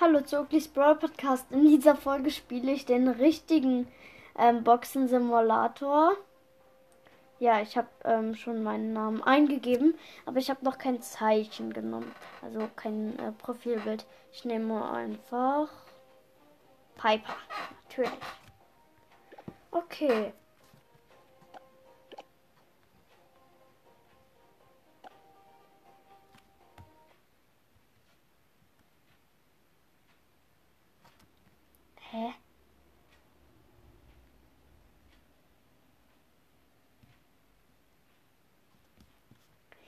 [0.00, 1.52] Hallo zu Oakley's Brawl Podcast.
[1.52, 3.86] In dieser Folge spiele ich den richtigen
[4.38, 6.16] ähm, Boxen-Simulator.
[7.38, 9.94] Ja, ich habe ähm, schon meinen Namen eingegeben,
[10.24, 12.14] aber ich habe noch kein Zeichen genommen.
[12.40, 14.06] Also kein äh, Profilbild.
[14.32, 15.68] Ich nehme einfach
[16.96, 17.36] Piper.
[17.84, 18.10] Natürlich.
[19.70, 20.32] Okay.
[32.12, 32.34] Hä?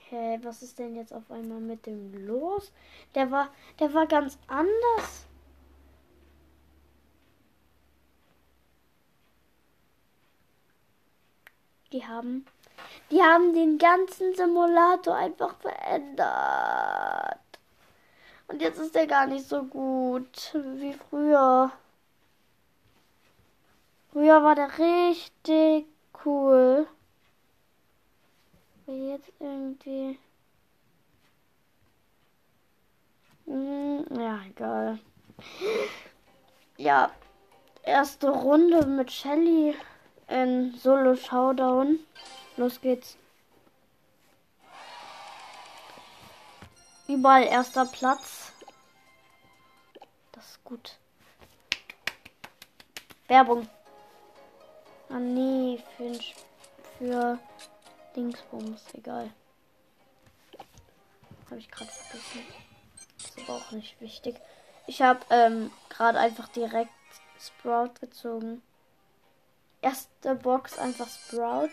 [0.09, 2.71] Hä, was ist denn jetzt auf einmal mit dem los?
[3.15, 3.49] Der war,
[3.79, 5.25] der war ganz anders.
[11.91, 12.45] Die haben,
[13.11, 17.39] die haben den ganzen Simulator einfach verändert.
[18.47, 21.71] Und jetzt ist der gar nicht so gut wie früher.
[24.13, 25.87] Früher war der richtig
[26.23, 26.85] cool.
[28.85, 30.19] Aber jetzt irgendwie.
[33.45, 34.99] Hm, ja, egal.
[36.77, 37.09] Ja,
[37.81, 39.75] erste Runde mit Shelly
[40.27, 41.97] in Solo Showdown.
[42.55, 43.17] Los geht's.
[47.07, 48.53] Überall erster Platz.
[50.33, 50.99] Das ist gut.
[53.27, 53.67] Werbung.
[55.13, 56.19] Ah nee, für,
[56.97, 57.39] für
[58.15, 59.29] Dingsbums, egal.
[61.45, 62.43] Habe ich gerade vergessen.
[63.19, 64.41] Ist aber auch nicht wichtig.
[64.87, 66.89] Ich habe ähm, gerade einfach direkt
[67.39, 68.63] Sprout gezogen.
[69.83, 71.69] Erste Box einfach Sprout.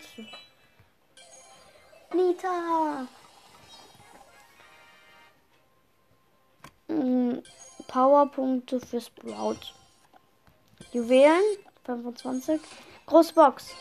[2.13, 3.07] Nita!
[6.89, 7.41] Hm,
[7.87, 9.73] Powerpunkte für Sprout.
[10.91, 11.41] Juwelen
[11.85, 12.61] 25.
[13.11, 13.75] Großbox.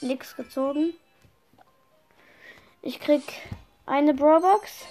[0.00, 0.94] Nix gezogen.
[2.80, 3.22] Ich krieg
[3.84, 4.86] eine Brawlbox.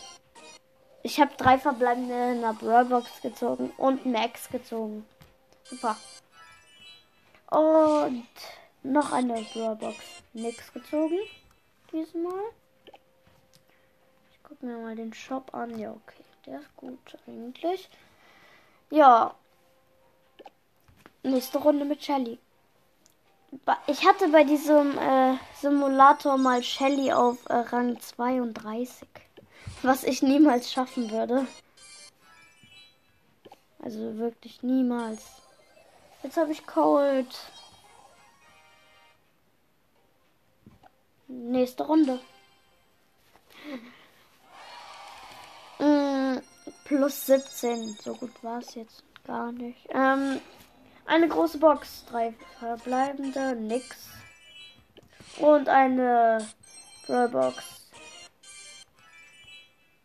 [1.01, 5.03] Ich habe drei verbleibende in der Brawlbox gezogen und Max gezogen.
[5.63, 5.97] Super.
[7.49, 8.27] Und
[8.83, 9.97] noch eine Brawlbox.
[10.33, 11.17] Nix gezogen.
[11.91, 12.43] Diesmal.
[14.29, 15.79] Ich guck mir mal den Shop an.
[15.79, 16.23] Ja, okay.
[16.45, 17.89] Der ist gut eigentlich.
[18.91, 19.33] Ja.
[21.23, 22.37] Nächste Runde mit Shelly
[23.87, 29.07] ich hatte bei diesem äh, Simulator mal Shelly auf äh, Rang 32.
[29.81, 31.47] Was ich niemals schaffen würde.
[33.79, 35.41] Also wirklich niemals.
[36.23, 37.27] Jetzt habe ich Cold.
[41.27, 42.19] Nächste Runde.
[45.79, 46.37] Mm,
[46.85, 47.97] plus 17.
[48.01, 49.87] So gut war es jetzt gar nicht.
[49.89, 50.41] Ähm,
[51.05, 54.09] eine große Box, drei verbleibende, nix.
[55.37, 56.45] Und eine
[57.05, 57.89] Brawlbox.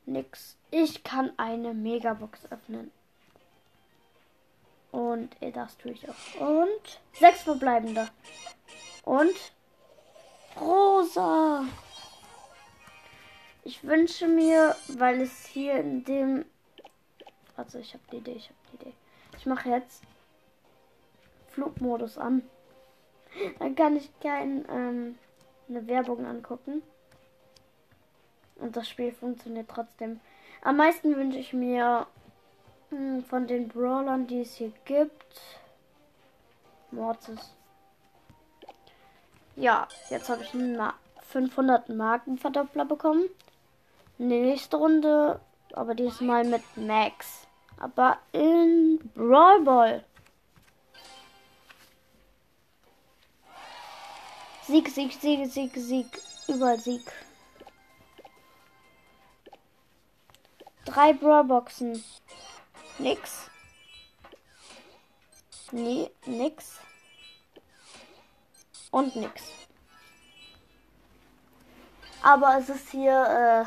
[0.07, 0.57] Nix.
[0.71, 2.91] Ich kann eine Megabox öffnen.
[4.91, 6.41] Und das tue ich auch.
[6.41, 8.09] Und sechs verbleibende.
[9.05, 9.35] Und
[10.61, 11.65] rosa.
[13.63, 16.45] Ich wünsche mir, weil es hier in dem.
[17.57, 18.95] Also ich habe die Idee, ich habe die Idee.
[19.39, 20.03] Ich mache jetzt
[21.61, 22.43] Flugmodus an.
[23.59, 25.19] Dann kann ich keine ähm,
[25.69, 26.83] Werbung angucken.
[28.57, 30.21] Und das Spiel funktioniert trotzdem.
[30.63, 32.07] Am meisten wünsche ich mir
[32.91, 35.41] mh, hm, von den Brawlern, die es hier gibt,
[36.91, 37.55] Mortis.
[39.57, 40.81] Ja, jetzt habe ich einen
[41.29, 43.25] 500 Markenverdoppler bekommen.
[44.19, 45.41] Nächste Runde,
[45.73, 47.47] aber diesmal mit Max.
[47.79, 50.05] Aber in Brawl Ball.
[54.71, 56.07] Sieg, Sieg, Sieg, Sieg, Sieg.
[56.47, 57.03] Überall Sieg.
[60.85, 62.05] Drei Brawlboxen.
[62.99, 63.51] Nix.
[65.73, 66.79] Nee, nix.
[68.93, 69.43] Und nix.
[72.23, 73.67] Aber es ist hier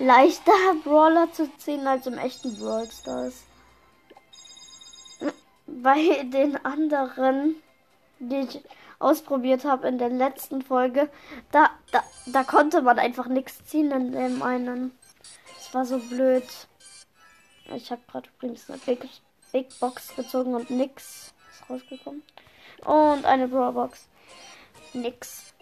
[0.00, 0.52] äh, leichter,
[0.82, 3.44] Brawler zu ziehen als im echten Brawl Stars.
[5.68, 7.62] Bei den anderen,
[8.18, 8.60] die
[9.04, 11.10] ausprobiert habe in der letzten Folge,
[11.52, 14.92] da, da, da konnte man einfach nichts ziehen in dem einen.
[15.56, 16.44] Das war so blöd.
[17.74, 19.08] Ich habe gerade übrigens eine Big,
[19.52, 22.22] Big Box gezogen und nix ist rausgekommen.
[22.84, 24.08] Und eine Brawlbox.
[24.92, 25.54] Nix.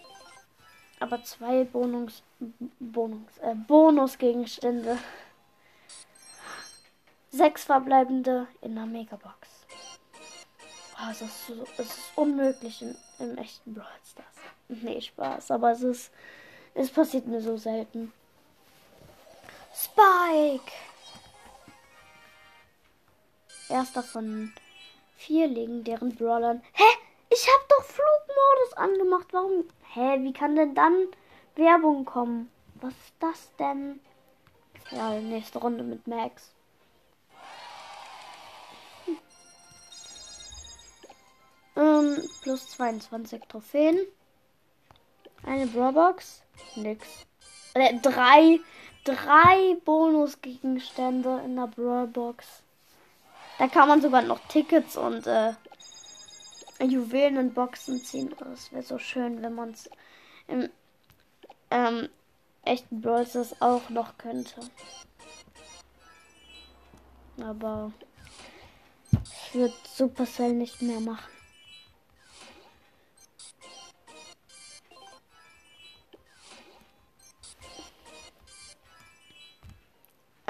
[0.99, 2.23] Aber zwei Bonus,
[2.79, 4.97] Bonus, äh, Bonusgegenstände.
[7.31, 9.62] Sechs verbleibende in der Megabox.
[10.99, 14.27] Oh, es, ist so, es ist unmöglich in, im echten Brawl Stars.
[14.67, 16.11] Nee, Spaß, aber es ist.
[16.75, 18.11] Es passiert mir so selten.
[19.75, 20.71] Spike!
[23.69, 24.53] Erster von
[25.15, 26.61] vier legendären Brawlern.
[26.73, 26.83] Hä?
[27.29, 29.27] Ich hab doch Flugmodus angemacht.
[29.31, 29.65] Warum?
[29.93, 30.23] Hä?
[30.23, 31.07] Wie kann denn dann
[31.55, 32.51] Werbung kommen?
[32.75, 33.99] Was ist das denn?
[34.91, 36.52] Ja, nächste Runde mit Max.
[41.75, 43.99] Ähm, plus 22 Trophäen.
[45.43, 46.41] Eine Brawlbox.
[46.75, 47.07] Nix.
[47.73, 48.59] Äh, drei,
[49.03, 52.63] drei Bonusgegenstände in der Brawlbox.
[53.57, 55.53] Da kann man sogar noch Tickets und äh,
[56.79, 58.33] Juwelen und Boxen ziehen.
[58.39, 59.89] Oh, das wäre so schön, wenn man es
[60.47, 60.69] im
[61.71, 62.09] ähm,
[62.63, 63.27] echten Brawl
[63.59, 64.61] auch noch könnte.
[67.41, 67.91] Aber
[69.11, 71.31] ich würde Supercell nicht mehr machen.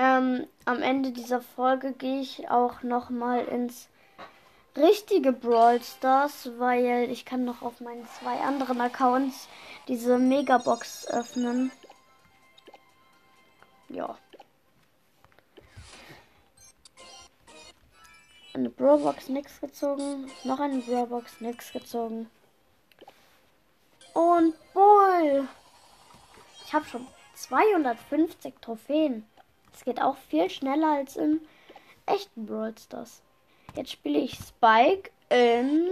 [0.03, 3.88] Ähm, am Ende dieser Folge gehe ich auch noch mal ins
[4.75, 9.47] richtige Brawl Stars, weil ich kann noch auf meinen zwei anderen Accounts
[9.88, 11.71] diese Megabox öffnen.
[13.88, 14.17] Ja.
[18.53, 20.29] Eine Brawlbox nix gezogen.
[20.44, 22.29] Noch eine Brawlbox nix gezogen.
[24.13, 25.47] Und Bull.
[26.65, 29.25] Ich habe schon 250 Trophäen.
[29.73, 31.41] Es geht auch viel schneller als im
[32.05, 33.21] echten Brawl Stars.
[33.75, 35.89] Jetzt spiele ich Spike in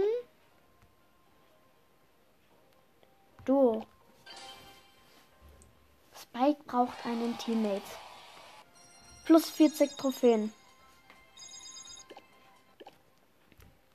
[3.44, 3.84] Duo.
[6.14, 7.82] Spike braucht einen Teammate.
[9.24, 10.52] Plus 40 Trophäen.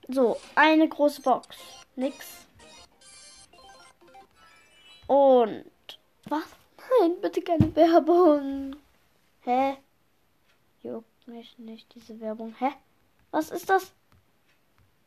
[0.10, 1.58] So, eine große Box.
[1.96, 2.48] Nix.
[5.08, 5.66] Und
[6.26, 6.46] was?
[7.00, 8.76] Nein, bitte keine Werbung.
[9.48, 9.78] Hä?
[10.84, 12.54] Juckt mich nicht diese Werbung.
[12.60, 12.74] Hä?
[13.32, 13.94] Was ist das?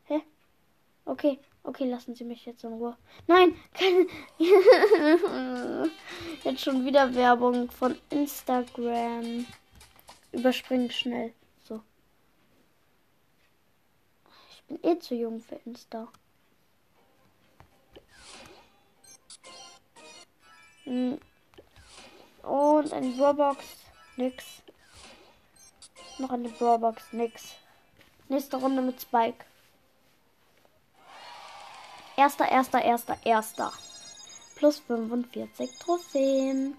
[0.05, 0.23] Hä?
[1.05, 2.97] Okay, okay, lassen Sie mich jetzt in Ruhe.
[3.27, 4.07] Nein, keine.
[6.43, 9.45] jetzt schon wieder Werbung von Instagram.
[10.31, 11.35] Überspringen schnell.
[11.63, 11.83] So.
[14.49, 16.07] Ich bin eh zu jung für Insta.
[20.85, 21.19] Hm.
[22.41, 23.80] Und ein Roblox.
[24.17, 24.61] Nix.
[26.17, 27.13] Noch eine Brawlbox.
[27.13, 27.55] Nix.
[28.27, 29.45] Nächste Runde mit Spike.
[32.17, 33.73] Erster, erster, erster, erster.
[34.55, 36.77] Plus 45 Trophäen.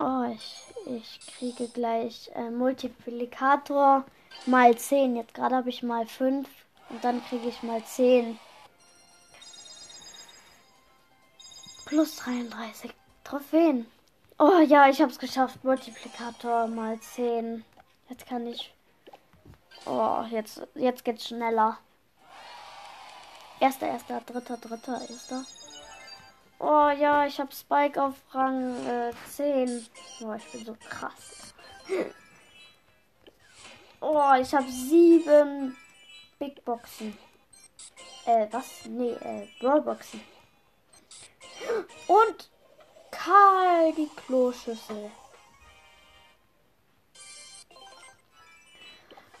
[0.00, 4.04] Oh, ich, ich kriege gleich äh, Multiplikator
[4.46, 5.16] mal 10.
[5.16, 6.48] Jetzt gerade habe ich mal 5
[6.90, 8.38] und dann kriege ich mal 10.
[11.86, 12.92] Plus 33
[13.24, 13.86] Trophäen.
[14.40, 15.64] Oh ja, ich habe es geschafft.
[15.64, 17.64] Multiplikator mal 10.
[18.08, 18.72] Jetzt kann ich.
[19.84, 21.78] Oh, jetzt, jetzt geht's schneller.
[23.58, 25.44] Erster, erster, dritter, dritter, erster.
[26.60, 29.86] Oh ja, ich habe Spike auf Rang äh, 10.
[30.22, 31.54] Oh, ich bin so krass.
[34.00, 35.76] Oh, ich habe sieben
[36.38, 37.18] Big Boxen.
[38.26, 38.84] Äh, was?
[38.84, 40.20] Nee, äh, Brawlboxen.
[42.06, 42.48] Und
[43.28, 45.10] Karl die Kloschüssel.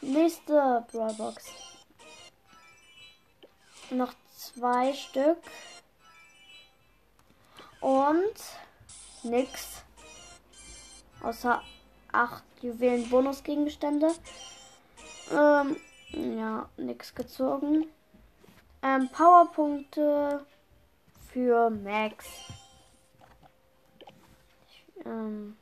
[0.02, 1.46] Nächste Brawlbox.
[3.88, 5.38] Noch zwei Stück.
[7.80, 8.34] Und
[9.22, 9.82] nix.
[11.22, 11.62] Außer
[12.12, 14.14] acht Juwelen Bonusgegenstände.
[15.30, 15.76] Ähm,
[16.12, 17.86] ja, nix gezogen.
[18.82, 20.44] Ähm, Powerpunkte
[21.32, 22.26] für Max.
[25.04, 25.56] Ähm,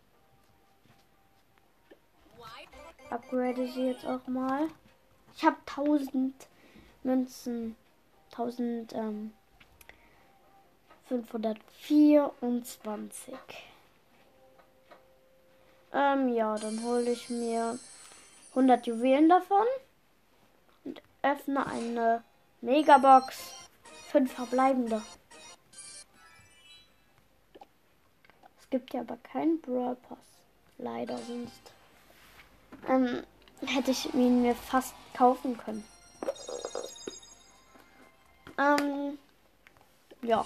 [3.11, 4.69] upgrade sie jetzt auch mal.
[5.37, 6.35] Ich habe 1000
[7.02, 7.76] Münzen.
[8.33, 9.35] 1000, ähm,
[11.09, 13.35] 524.
[15.93, 17.78] Ähm, ja, dann hole ich mir
[18.50, 19.66] 100 Juwelen davon
[20.85, 22.23] und öffne eine
[22.61, 23.52] Megabox.
[24.11, 25.02] Fünf verbleibende.
[28.66, 30.18] Es gibt ja aber keinen Brawl Pass.
[30.76, 31.73] Leider sonst.
[32.88, 33.23] Ähm,
[33.64, 35.85] hätte ich ihn mir fast kaufen können.
[38.58, 39.18] Ähm,
[40.23, 40.44] ja.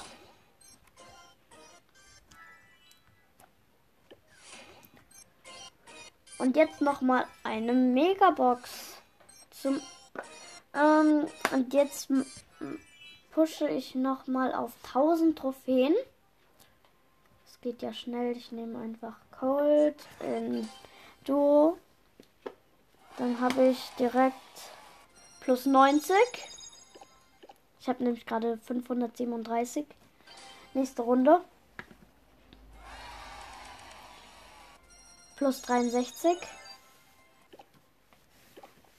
[6.37, 8.99] Und jetzt noch mal eine Megabox
[9.51, 9.81] zum
[10.75, 12.13] ähm, und jetzt
[13.31, 15.95] pushe ich noch mal auf 1000 Trophäen.
[17.63, 18.37] Geht ja schnell.
[18.37, 20.67] Ich nehme einfach Cold in
[21.25, 21.77] Duo.
[23.19, 24.35] Dann habe ich direkt
[25.41, 26.17] plus 90.
[27.79, 29.87] Ich habe nämlich gerade 537.
[30.73, 31.43] Nächste Runde.
[35.37, 36.39] Plus 63.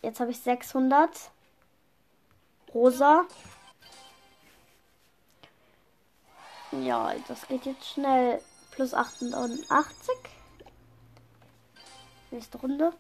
[0.04, 1.32] Jetzt habe ich 600.
[2.76, 3.26] Rosa.
[6.72, 8.42] Ja, das geht jetzt schnell.
[8.72, 10.10] Plus 88.
[12.32, 12.94] Nächste Runde.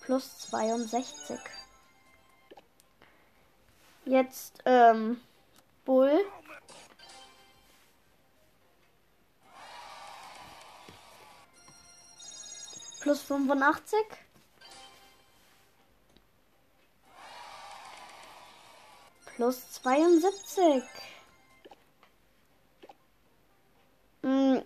[0.00, 1.38] Plus 62.
[4.04, 5.20] Jetzt, ähm,
[5.84, 6.24] Bull.
[13.00, 13.98] Plus 85.
[19.26, 20.82] Plus 72.
[24.22, 24.58] Mm.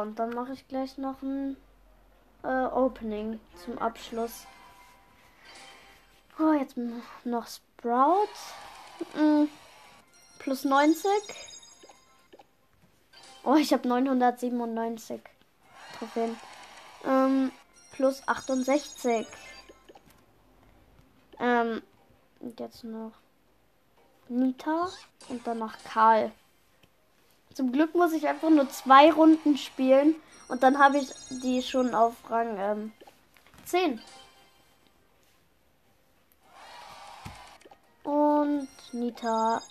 [0.00, 1.56] Und dann mache ich gleich noch ein
[2.42, 4.46] äh, Opening zum Abschluss.
[6.38, 6.76] Oh, jetzt
[7.24, 8.28] noch Sprout.
[9.14, 9.48] Mm.
[10.38, 11.10] Plus 90.
[13.44, 15.20] Oh, ich habe 997
[15.98, 16.36] Trophäen.
[17.04, 17.52] Ähm,
[17.92, 19.26] plus 68.
[21.38, 21.82] Ähm,
[22.40, 23.12] und jetzt noch
[24.28, 24.88] Nita
[25.28, 26.32] und dann noch Karl.
[27.56, 30.14] Zum Glück muss ich einfach nur zwei Runden spielen
[30.48, 31.08] und dann habe ich
[31.42, 32.92] die schon auf Rang ähm,
[33.64, 33.98] 10.
[38.04, 39.62] Und Nita.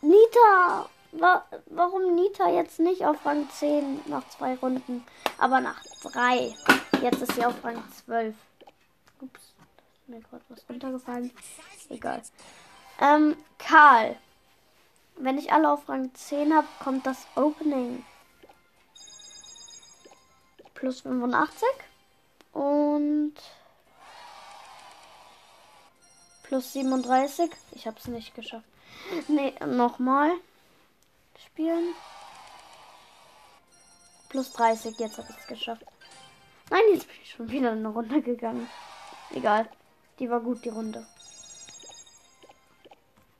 [0.00, 0.88] Nita!
[1.10, 5.04] Wa warum Nita jetzt nicht auf Rang 10 nach zwei Runden,
[5.38, 6.54] aber nach drei?
[7.02, 8.32] Jetzt ist sie auf Rang 12.
[9.22, 9.54] Ups,
[10.06, 11.32] mir gerade was runtergefallen.
[11.88, 12.22] Egal.
[13.00, 14.16] Ähm, Karl.
[15.20, 18.04] Wenn ich alle auf Rang 10 habe, kommt das Opening.
[20.74, 21.66] Plus 85.
[22.52, 23.34] Und
[26.44, 27.50] plus 37.
[27.72, 28.66] Ich habe es nicht geschafft.
[29.28, 30.32] Nee, nochmal
[31.46, 31.94] spielen.
[34.28, 34.98] Plus 30.
[34.98, 35.84] Jetzt habe ich es geschafft.
[36.70, 38.68] Nein, jetzt bin ich schon wieder eine Runde gegangen.
[39.30, 39.68] Egal.
[40.20, 41.06] Die war gut, die Runde.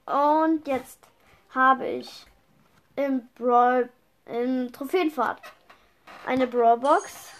[0.06, 0.98] Und jetzt
[1.54, 2.26] habe ich
[2.96, 3.90] im Brawl,
[4.26, 5.40] im Trophäenfahrt
[6.26, 7.30] eine Brawlbox.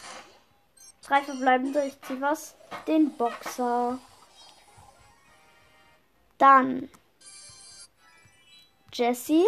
[1.03, 2.55] Drei verbleibende, ich ziehe was.
[2.87, 3.99] Den Boxer.
[6.38, 6.88] Dann
[8.93, 9.45] Jessie.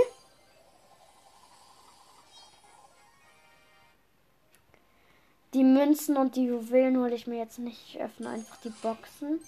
[5.54, 7.94] Die Münzen und die Juwelen hole ich mir jetzt nicht.
[7.94, 9.40] Ich öffne einfach die Boxen.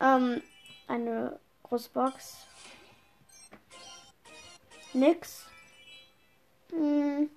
[0.00, 0.42] Ähm,
[0.86, 2.46] eine Großbox.
[4.98, 5.46] Nix.
[6.70, 7.30] Hm.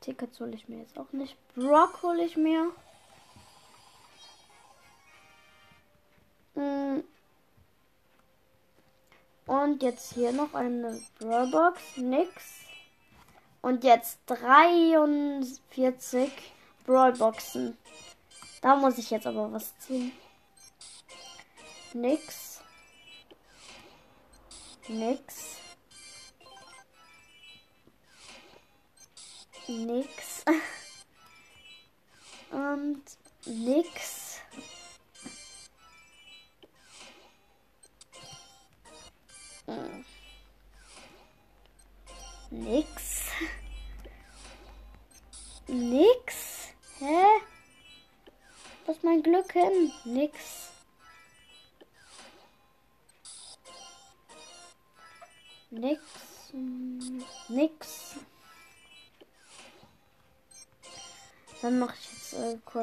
[0.00, 1.36] Tickets hole ich mir jetzt auch nicht.
[1.54, 2.72] Brock hole ich mir.
[6.54, 7.04] Hm.
[9.46, 11.98] Und jetzt hier noch eine Brawlbox.
[11.98, 12.64] Nix.
[13.60, 16.32] Und jetzt 43
[16.84, 17.76] Brawlboxen.
[18.60, 20.12] Da muss ich jetzt aber was ziehen.
[21.92, 22.60] Nix.
[24.88, 25.61] Nix.
[29.68, 30.44] Nix.
[32.50, 33.02] Und
[33.46, 34.21] nix.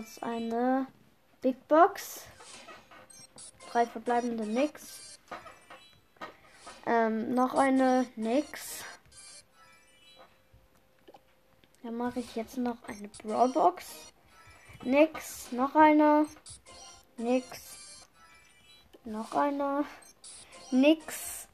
[0.10, 0.88] Kurz eine
[1.42, 2.24] Big Box.
[3.72, 5.20] Drei verbleibende Nix.
[6.86, 8.84] Ähm, noch eine Nix.
[11.84, 13.86] Dann mache ich jetzt noch eine Brawl Box.
[14.84, 15.52] Nix.
[15.52, 16.26] Noch eine.
[17.18, 17.98] Nix.
[19.06, 19.86] Noch eine.
[20.72, 21.48] Nix.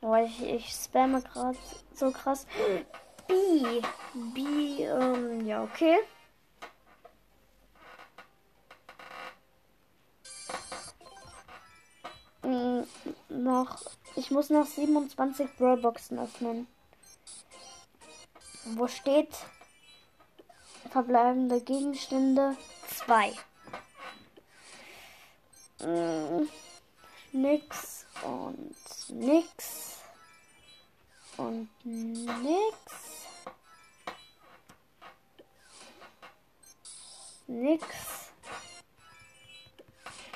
[0.00, 1.58] Oh, ich, ich spamme gerade
[1.94, 2.46] so krass.
[3.28, 3.82] B.
[4.14, 5.98] B, ähm, ja, okay.
[13.28, 13.78] Noch.
[14.16, 16.66] Ich muss noch 27 Brawlboxen öffnen.
[18.64, 19.34] Wo steht
[20.90, 22.56] verbleibende Gegenstände.
[22.86, 23.32] Zwei.
[25.80, 26.48] Mm,
[27.32, 28.74] nix und
[29.10, 30.02] nix.
[31.36, 32.68] Und nix.
[37.46, 37.86] Nix.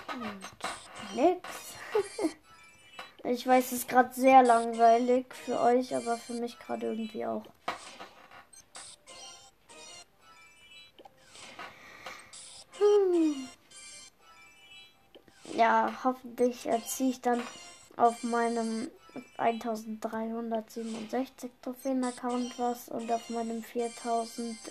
[0.09, 1.49] Und nix.
[3.25, 7.45] ich weiß, es ist gerade sehr langweilig für euch, aber für mich gerade irgendwie auch.
[12.79, 13.49] Hm.
[15.55, 17.41] Ja, hoffentlich erziehe ich dann
[17.97, 18.91] auf meinem
[19.37, 24.67] 1367 Trophäen-Account was und auf meinem 4500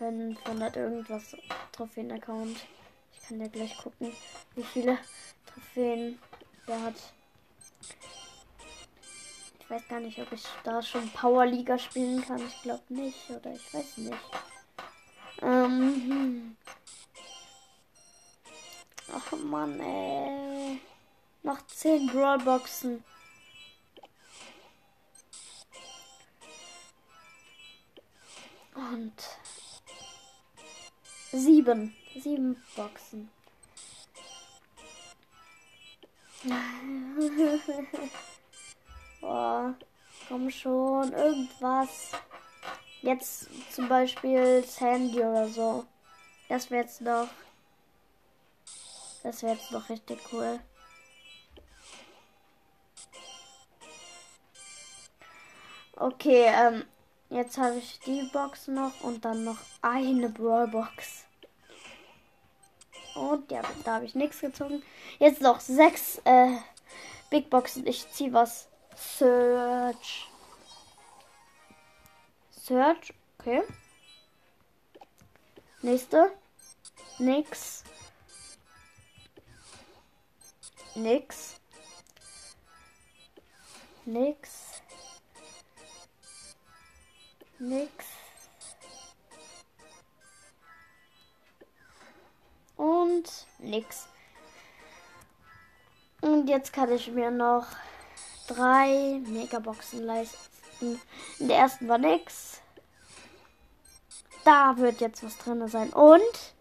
[0.00, 0.36] ähm,
[0.74, 1.36] irgendwas
[1.72, 2.56] Trophäen-Account.
[3.12, 4.12] Ich kann ja gleich gucken,
[4.54, 4.96] wie viele
[5.46, 6.20] Trophäen
[6.66, 6.94] der hat.
[9.60, 12.46] Ich weiß gar nicht, ob ich da schon Powerliga spielen kann.
[12.46, 14.18] Ich glaube nicht, oder ich weiß nicht.
[15.40, 16.56] Ähm, hm.
[19.12, 20.80] Ach man, ey.
[21.42, 23.04] Noch 10 Brawlboxen.
[28.74, 29.12] Und
[31.32, 31.96] sieben.
[32.14, 33.30] Sieben Boxen.
[39.20, 39.74] Boah,
[40.28, 42.12] komm schon, irgendwas.
[43.00, 45.86] Jetzt zum Beispiel Sandy oder so.
[46.48, 47.28] Das wäre jetzt noch.
[49.22, 50.60] Das wäre jetzt noch richtig cool.
[55.96, 56.84] Okay, ähm,
[57.30, 61.24] jetzt habe ich die Box noch und dann noch eine Brawl Box.
[63.14, 64.82] Und ja, da habe ich nichts gezogen.
[65.18, 66.56] Jetzt noch sechs äh,
[67.30, 67.86] Big Boxen.
[67.86, 68.68] Ich ziehe was.
[68.96, 70.28] Search.
[72.50, 73.12] Search.
[73.38, 73.62] Okay.
[75.82, 76.32] Nächste.
[77.18, 77.84] Nix.
[80.94, 81.60] Nix.
[84.04, 84.82] Nix.
[87.58, 88.13] Nix.
[92.76, 94.08] Und nix.
[96.20, 97.66] Und jetzt kann ich mir noch
[98.48, 101.00] drei Megaboxen leisten.
[101.38, 102.60] In der ersten war nix.
[104.44, 105.90] Da wird jetzt was drin sein.
[105.92, 106.54] Und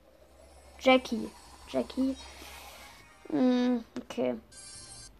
[0.79, 1.29] Jackie.
[1.69, 2.15] Jackie.
[3.29, 4.35] Mm, okay.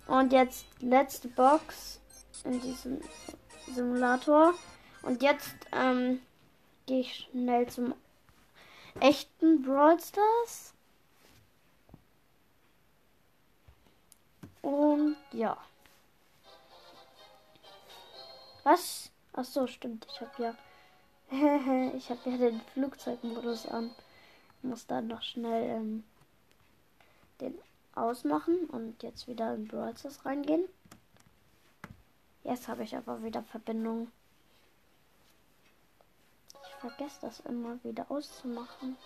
[0.08, 2.00] Und jetzt letzte Box
[2.44, 3.02] in diesem
[3.74, 4.54] Simulator.
[5.02, 6.22] Und jetzt ähm,
[6.86, 7.96] gehe ich schnell zum
[9.00, 10.73] echten Brawl Stars.
[14.64, 15.56] Und ja.
[18.64, 19.12] Was?
[19.34, 20.08] Ach so, stimmt.
[20.10, 20.56] Ich habe ja
[21.96, 23.92] ich habe ja den Flugzeugmodus an.
[24.58, 26.04] Ich muss dann noch schnell ähm,
[27.42, 27.60] den
[27.94, 29.94] ausmachen und jetzt wieder in Brawl
[30.26, 30.66] reingehen.
[32.44, 34.12] Jetzt habe ich aber wieder Verbindung
[36.84, 38.98] vergesse das immer wieder auszumachen.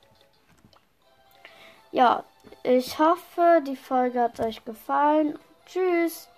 [1.90, 2.24] Ja,
[2.62, 5.38] ich hoffe, die Folge hat euch gefallen.
[5.66, 6.28] Tschüss.